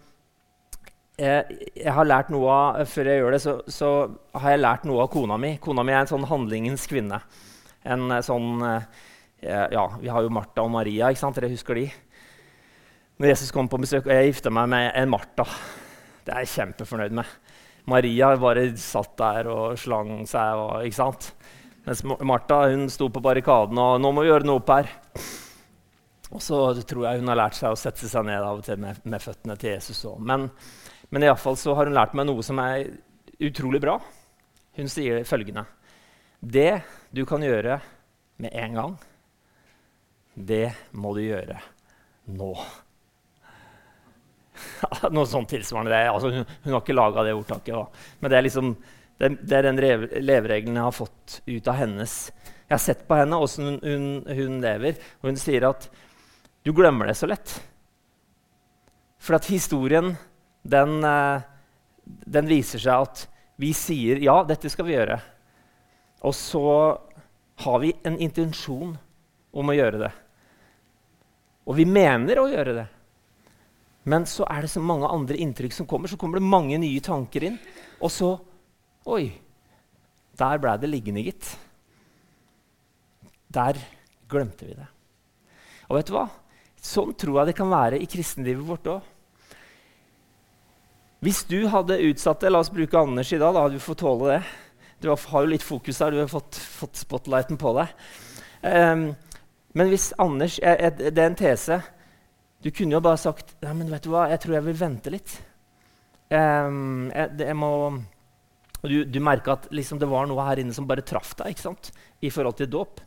[1.17, 3.91] jeg har lært noe av, Før jeg gjør det, så, så,
[4.37, 5.55] har jeg lært noe av kona mi.
[5.61, 7.21] Kona mi er en sånn handlingens kvinne.
[7.85, 8.83] En eh, sånn, eh,
[9.73, 11.09] ja, Vi har jo Martha og Maria.
[11.09, 11.39] ikke sant?
[11.39, 11.87] Dere husker de?
[13.17, 15.45] Når Jesus kom på besøk, og jeg gifta meg med en Martha.
[16.25, 17.37] Det er jeg kjempefornøyd med.
[17.87, 20.59] Maria bare satt der og slang seg.
[20.59, 21.31] Og, ikke sant?
[21.87, 24.91] Mens Martha hun sto på barrikaden og 'Nå må vi gjøre noe opp her'.
[26.27, 28.77] Og så tror jeg hun har lært seg å sette seg ned av og til
[28.77, 30.19] med, med føttene til Jesus òg.
[30.19, 30.49] Men
[31.09, 32.89] men iallfall så har hun lært meg noe som er
[33.39, 33.95] utrolig bra.
[34.77, 35.63] Hun sier følgende
[36.39, 36.81] Det
[37.15, 37.79] du kan gjøre
[38.43, 38.97] med en gang,
[40.35, 41.57] det må du gjøre
[42.29, 42.51] nå.
[45.15, 45.93] Noe sånt tilsvarende.
[45.93, 46.03] Det.
[46.11, 47.73] Altså, hun, hun, har ikke laga det ordtaket.
[47.75, 48.11] Da.
[48.19, 48.73] Men det er, liksom,
[49.21, 49.81] det, det er den
[50.27, 52.17] leveregelen jeg har fått ut av hennes.
[52.67, 55.87] Jeg har sett på henne åssen hun, hun, hun, lever, og hun sier at
[56.67, 57.53] du glemmer det så lett.
[59.23, 60.15] For at historien
[60.67, 61.41] den, eh,
[62.03, 63.23] den, viser seg at
[63.57, 65.17] vi sier ja, dette skal vi gjøre.
[66.27, 66.67] Og så
[67.63, 68.97] har vi en intensjon
[69.57, 70.11] om å gjøre det.
[71.67, 72.85] Og vi mener å gjøre det.
[74.07, 76.07] Men så er det så mange andre inntrykk som kommer.
[76.07, 77.59] Så kommer det mange nye tanker inn.
[77.99, 78.37] Og så
[79.07, 79.31] Oi,
[80.37, 81.47] Der ble det liggende, gitt.
[83.47, 83.79] Der
[84.29, 84.87] glemte vi det.
[85.87, 86.25] Og vet du hva?
[86.83, 89.05] Sånn tror jeg det kan være i kristenlivet vårt òg.
[91.23, 93.55] Hvis du hadde utsatt det La oss bruke Anders i dag.
[93.55, 94.41] Da hadde du fått tåle det.
[95.01, 96.13] Du har jo litt fokus der.
[96.13, 97.95] Du har fått, fått spotlighten på deg.
[98.61, 99.07] Um,
[99.77, 101.81] men hvis Anders Det er en tese.
[102.63, 105.13] Du kunne jo bare sagt Nei, men vet du hva, jeg tror jeg vil vente
[105.13, 105.35] litt.
[106.27, 107.69] Um, jeg, det, jeg må,
[108.83, 111.67] du, du merka at liksom, det var noe her inne som bare traff deg ikke
[111.69, 111.91] sant?
[112.19, 112.99] i forhold til dåp.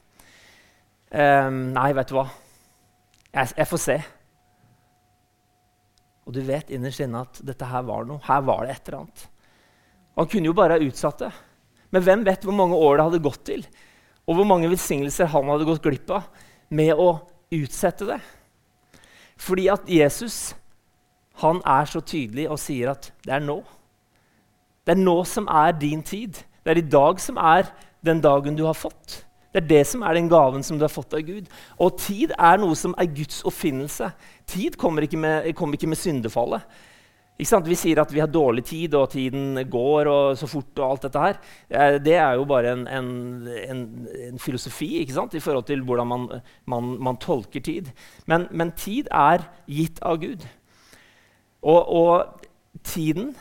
[1.11, 2.29] Um, nei, vet du hva.
[3.31, 3.99] Jeg, jeg, får se.
[6.27, 8.23] Og du vet innerst inne at dette her var noe.
[8.27, 9.29] Her var det et eller annet.
[10.21, 11.31] Han kunne jo bare ha utsatt det.
[11.91, 13.65] Men hvem vet hvor mange år det hadde gått til?
[14.31, 17.13] Og hvor mange velsignelser han hadde gått glipp av med å
[17.51, 18.21] utsette det.
[19.41, 20.55] Fordi at Jesus
[21.41, 23.63] han er så tydelig og sier at det er nå.
[24.85, 26.43] Det er nå som er din tid.
[26.61, 27.71] Det er i dag som er
[28.05, 29.23] den dagen du har fått.
[29.51, 31.49] Det er det som er den gaven som du har fått av Gud.
[31.81, 34.13] Og tid er noe som er Guds oppfinnelse.
[34.47, 36.63] Tid kommer ikke med, kommer ikke med syndefallet.
[37.41, 40.79] Vi sier at vi har dårlig tid, og tiden går og så fort.
[40.79, 41.39] og alt dette her.
[41.71, 43.85] Eh, det er jo bare en, en, en,
[44.29, 45.07] en filosofi i
[45.41, 46.29] forhold til hvordan man,
[46.67, 47.91] man, man tolker tid.
[48.27, 50.45] Men, men, tid er gitt av Gud.
[51.63, 52.45] Og, og
[52.85, 53.35] tiden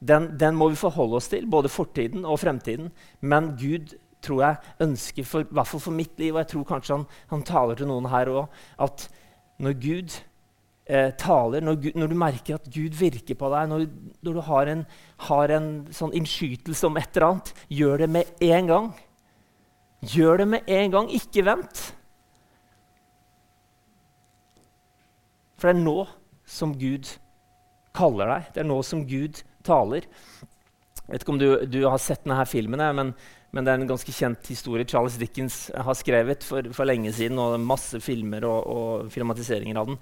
[0.00, 2.90] den, den, må vi forholde oss til, både fortiden og fremtiden.
[3.20, 6.64] Men Gud tror jeg ønsker, for, i hvert fall for mitt liv, og jeg tror
[6.64, 8.46] kanskje han, han taler til noen her òg,
[8.82, 9.08] at
[9.62, 10.18] når Gud
[10.86, 13.86] eh, taler, når, Gud, når, du merker at Gud virker på deg, når,
[14.26, 14.86] når du har en,
[15.28, 18.90] har en sånn innskytelse om et eller annet, gjør det med en gang.
[20.06, 21.84] Gjør det med en gang, ikke vent.
[25.56, 26.00] For det er nå
[26.46, 27.08] som Gud
[27.96, 28.52] kaller deg.
[28.54, 30.06] Det er nå som Gud taler.
[31.06, 33.12] Jeg vet ikke om du, du har sett denne filmen, men,
[33.54, 37.40] men, det er en ganske kjent historie Charles Dickens har skrevet for, for lenge siden.
[37.40, 40.00] og Masse filmer og, og filmatiseringer av den.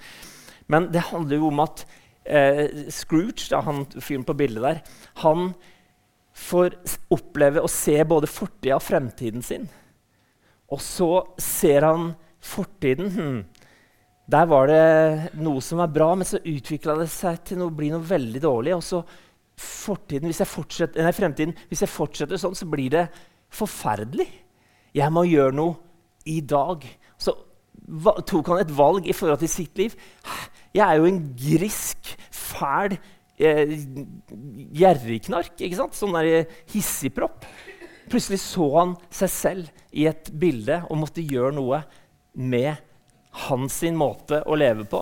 [0.70, 1.84] Men det handler jo om at
[2.24, 4.82] eh, Scrooge, da, han fyren på bildet der,
[5.22, 5.52] han
[6.34, 6.78] får
[7.14, 9.68] oppleve å se både fortida og fremtiden sin.
[10.72, 13.12] Og så ser han fortiden.
[13.14, 13.44] Hm,
[14.26, 17.92] der var det noe som var bra, men så utvikla det seg til å bli
[17.92, 18.74] noe veldig dårlig.
[18.76, 19.02] Og så
[19.60, 23.06] fortiden, hvis jeg nei, fremtiden, hvis jeg fortsetter sånn, så blir det
[23.54, 24.26] forferdelig.
[24.96, 25.76] Jeg må gjøre noe
[26.30, 26.82] i dag.
[27.20, 27.36] Så
[28.28, 29.94] tok han et valg i forhold til sitt liv.
[30.74, 32.96] Jeg er jo en grisk, fæl
[33.38, 33.76] eh,
[34.74, 35.60] gjerrigknark.
[35.94, 37.46] Sånn der hissigpropp.
[38.10, 41.84] Plutselig så han seg selv i et bilde og måtte gjøre noe
[42.34, 42.74] med
[43.48, 45.00] hans måte å leve på.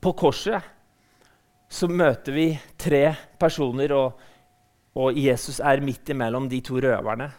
[0.00, 0.70] På korset
[1.74, 2.46] så møter vi
[2.78, 3.08] tre
[3.40, 4.20] personer, og,
[5.00, 7.30] og Jesus er midt imellom de to røverne.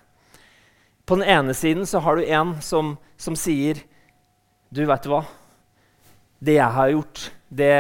[1.06, 3.82] På den ene siden så har du en som, som sier
[4.74, 5.24] Du, vet du hva?
[6.42, 7.74] Det jeg har gjort, det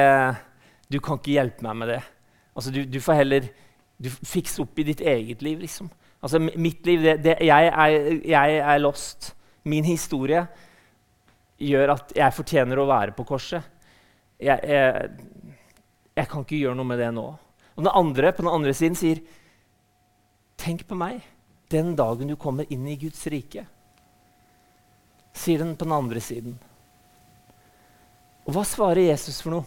[0.91, 2.01] Du kan ikke hjelpe meg med det.
[2.55, 3.47] Altså, du, du får heller
[3.95, 5.87] du fikse opp i ditt eget liv, liksom.
[6.19, 7.93] Altså, mitt liv, det, det, jeg, er,
[8.27, 9.29] jeg, er, lost.
[9.63, 10.41] Min historie
[11.57, 13.63] gjør at jeg fortjener å være på korset.
[14.35, 15.39] Jeg, jeg,
[16.19, 17.25] jeg kan ikke gjøre noe med det nå.
[17.75, 19.23] Og den andre på den andre siden sier,
[20.59, 21.23] 'Tenk på meg
[21.71, 23.65] den dagen du kommer inn i Guds rike',
[25.33, 26.59] sier den på den andre siden.
[28.45, 29.65] Og hva svarer Jesus for noe?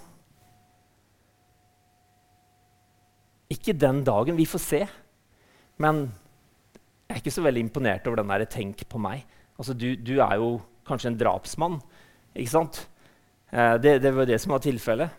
[3.51, 4.37] Ikke den dagen.
[4.37, 4.83] Vi får se.
[5.81, 6.05] Men
[7.09, 9.25] jeg er ikke så veldig imponert over den derre 'tenk på meg'.
[9.59, 11.81] Altså, du, du er jo kanskje en drapsmann.
[12.37, 12.89] Ikke sant?
[13.51, 15.11] Eh, det, det var det som var tilfellet.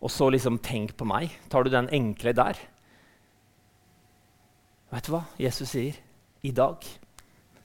[0.00, 1.30] Og så liksom 'tenk på meg'.
[1.48, 2.58] Tar du den enkle der?
[4.94, 5.96] Vet du hva Jesus sier?
[6.46, 6.84] I dag.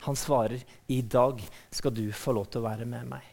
[0.01, 3.25] Han svarer, 'I dag skal du få lov til å være med meg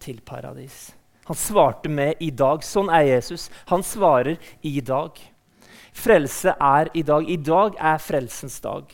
[0.00, 0.94] til paradis'.
[1.26, 2.64] Han svarte med 'i dag'.
[2.64, 3.50] Sånn er Jesus.
[3.66, 5.20] Han svarer 'i dag'.
[5.92, 7.30] Frelse er i dag.
[7.30, 8.84] I dag er frelsens dag.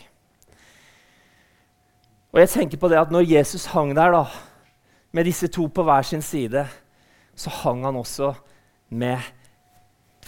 [2.32, 4.24] Og jeg tenker på det at Når Jesus hang der da,
[5.12, 6.68] med disse to på hver sin side,
[7.34, 8.34] så hang han også
[8.90, 9.18] med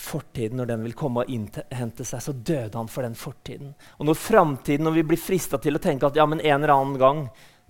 [0.05, 3.73] fortiden, når den vil komme og innhente seg, så døde han for den fortiden.
[3.99, 6.75] Og når framtiden, når vi blir frista til å tenke at ja, men en eller
[6.75, 7.25] annen gang,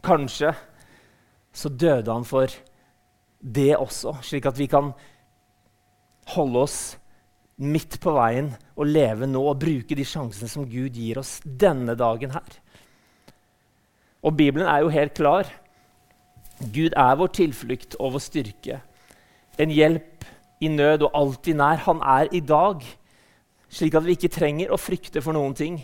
[0.05, 0.53] kanskje,
[1.55, 2.51] så døde han for
[3.45, 4.93] det også, slik at vi kan
[6.35, 6.79] holde oss
[7.61, 11.95] midt på veien og leve nå og bruke de sjansene som Gud gir oss denne
[11.99, 12.57] dagen her.
[14.25, 15.51] Og Bibelen er jo helt klar.
[16.73, 18.81] Gud er vår tilflukt og vår styrke.
[19.61, 20.25] En hjelp
[20.61, 21.83] i nød og alltid nær.
[21.87, 22.85] Han er i dag.
[23.69, 25.81] Slik at vi ikke trenger å frykte for noen ting.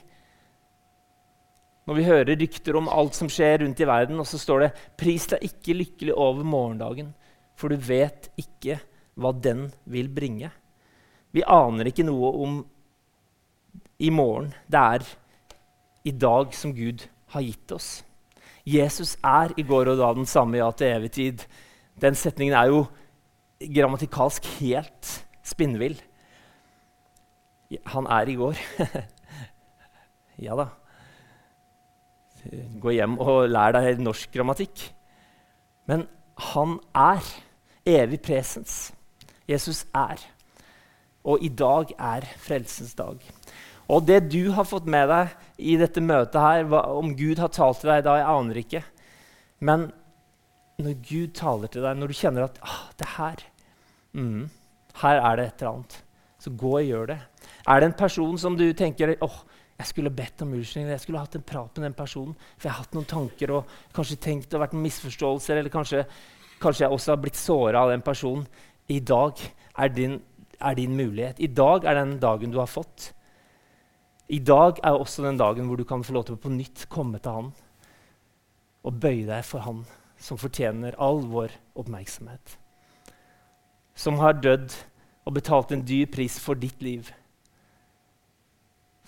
[1.88, 4.70] Når vi hører rykter om alt som skjer rundt i verden, og så står det
[4.96, 7.14] 'Pris deg ikke lykkelig over morgendagen',
[7.56, 8.78] for du vet ikke
[9.16, 10.50] hva den vil bringe.
[11.32, 12.66] Vi aner ikke noe om
[13.98, 14.54] i morgen.
[14.70, 15.02] Det er
[16.04, 18.04] i dag som Gud har gitt oss.
[18.66, 21.44] Jesus er i går og da den samme ja til evig tid.
[22.00, 22.86] Den setningen er jo
[23.60, 25.10] grammatikalsk helt
[25.44, 25.98] spinnvill.
[27.92, 28.60] Han er i går.
[30.46, 30.70] ja da.
[32.80, 34.88] Gå hjem og lær deg norsk grammatikk.
[35.90, 36.06] Men
[36.52, 37.24] han er
[37.88, 38.90] evig presens.
[39.50, 40.22] Jesus er.
[41.26, 43.20] Og i dag er frelsens dag.
[43.90, 47.50] Og det du har fått med deg i dette møtet her, hva, om Gud har
[47.52, 48.82] talt til deg da, jeg aner ikke.
[49.66, 49.90] Men
[50.84, 53.44] når Gud taler til deg, når du kjenner at ah, det her,
[54.16, 54.42] mm,
[55.02, 55.96] her er det et eller annet,
[56.40, 57.18] så gå og gjør det.
[57.68, 61.04] Er det en person som du tenker åh, oh, jeg skulle bedt om unnskyldning, jeg
[61.04, 64.18] skulle hatt en prat med den personen, for jeg har hatt noen tanker og kanskje
[64.20, 66.02] tenkt og vært noen misforståelser, eller kanskje,
[66.60, 68.44] kanskje jeg også har blitt såra av den personen.
[68.92, 69.40] I dag
[69.80, 70.18] er din,
[70.60, 71.40] er din mulighet.
[71.40, 73.14] I dag er den dagen du har fått.
[74.28, 76.84] I dag er også den dagen hvor du kan få lov til å på nytt
[76.92, 77.48] komme til Han
[78.86, 79.82] og bøye deg for Han
[80.20, 82.58] som fortjener all vår oppmerksomhet.
[83.96, 84.74] Som har dødd
[85.24, 87.10] og betalt en dyr pris for ditt liv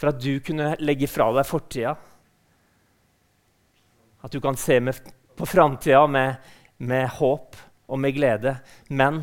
[0.02, 1.92] for at du kunne legge fra deg fortida.
[4.26, 4.98] At du kan se med,
[5.38, 6.40] på framtida med,
[6.82, 7.54] med, håp
[7.86, 8.56] og med glede,
[8.90, 9.20] men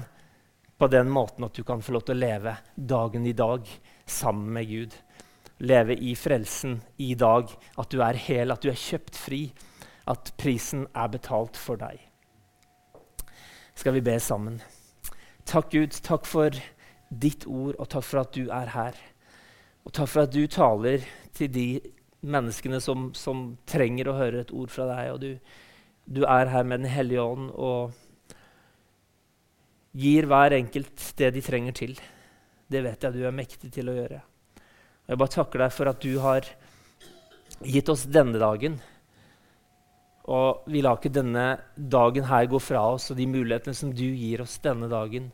[0.79, 3.67] på den måten at du kan få lov til å leve dagen i dag
[4.07, 4.95] sammen med Gud.
[5.67, 9.49] Leve i frelsen i dag, at du er hel, at du er kjøpt fri,
[10.09, 12.01] at prisen er betalt for deg.
[13.77, 14.59] Skal vi be sammen?
[15.47, 16.55] Takk, Gud, takk for
[17.09, 18.97] ditt ord, og takk for at du er her.
[19.85, 21.05] Og takk for at du taler
[21.37, 21.67] til de
[22.19, 25.13] menneskene som, som trenger å høre et ord fra deg.
[25.13, 25.31] Og du,
[26.05, 27.95] du er her med Den hellige ånd og
[29.99, 31.95] gir hver enkelt det de trenger til.
[32.69, 34.21] Det vet jeg du er mektig til å gjøre.
[34.59, 36.45] Og jeg bare takker deg for at du har
[37.65, 38.77] gitt oss denne dagen.
[40.29, 44.05] Og vi lar ikke denne dagen her gå fra oss og de mulighetene som du
[44.05, 45.31] gir oss denne dagen,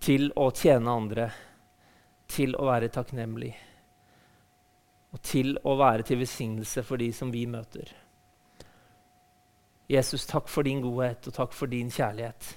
[0.00, 1.30] til å tjene andre
[2.30, 3.50] til å være takknemlig
[5.10, 7.88] og til å være til velsignelse for de som vi møter.
[9.90, 12.52] Jesus, takk for din godhet og takk for din kjærlighet.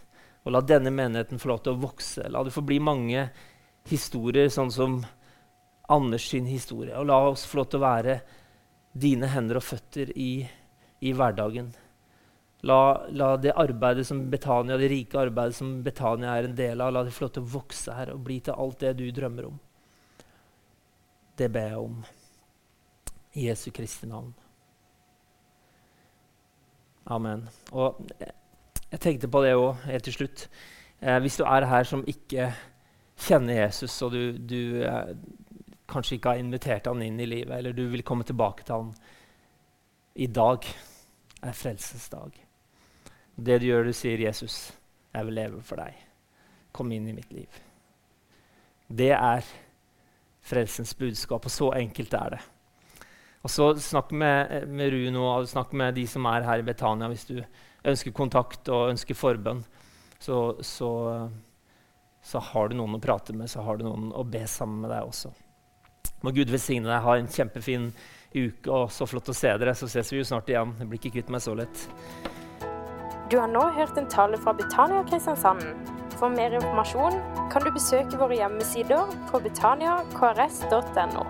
[0.45, 2.27] Og la denne menigheten få lov til å vokse.
[2.29, 3.25] La det få bli mange
[3.89, 5.01] historier, sånn som
[5.91, 6.93] Anders sin historie.
[6.95, 8.19] Og la oss få lov til å være
[8.93, 10.45] dine hender og føtter i,
[11.03, 11.71] i hverdagen.
[12.63, 12.79] La,
[13.11, 17.03] la, det arbeidet som Betania, det rike arbeidet som Betania er en del av, la
[17.03, 19.57] det få lov til å vokse her og bli til alt det du drømmer om.
[21.35, 21.97] Det ber jeg om
[23.33, 24.31] i Jesu Kristi navn.
[27.11, 27.49] Amen.
[27.75, 30.45] Og jeg tenkte på det òg helt til slutt.
[31.01, 32.47] Eh, hvis du er her som ikke
[33.25, 35.11] kjenner Jesus, og du, du eh,
[35.89, 38.93] kanskje ikke har invitert han inn i livet, eller du vil komme tilbake til han
[40.15, 40.63] i dag,
[41.43, 42.39] er frelsesdag.
[43.35, 44.73] Det du gjør, du sier, 'Jesus,
[45.13, 45.93] jeg vil leve for deg.
[46.71, 47.61] Kom inn i mitt liv.'
[48.89, 49.45] Det er
[50.43, 51.45] frelsens budskap.
[51.45, 52.41] Og så enkelt er det.
[53.43, 57.09] Og så Snakk med, med Runo og snakk med de som er her i Betania
[57.11, 57.41] hvis du
[57.83, 59.63] ønsker kontakt og ønsker forbønn.
[60.19, 60.89] Så, så,
[62.23, 64.93] så, har du noen å prate med, så har du noen å be sammen med
[64.93, 65.33] deg også.
[66.23, 67.03] Må Gud velsigne deg.
[67.03, 67.89] Ha en kjempefin
[68.35, 69.75] uke, og så flott å se dere.
[69.77, 70.75] Så ses vi jo snart igjen.
[70.79, 71.87] Jeg blir ikke kvitt meg så lett.
[73.31, 75.63] Du har nå hørt en tale fra Betania Kristiansand.
[76.19, 77.17] For mer informasjon
[77.51, 81.25] kan du besøke våre hjemmesider på betaniakrs.no.